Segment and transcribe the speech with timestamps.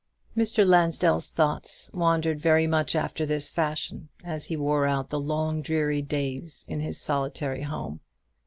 [0.35, 0.65] Mr.
[0.65, 6.01] Lansdell's thoughts wandered very much after this fashion as he wore out the long dreary
[6.01, 7.99] days in his solitary home.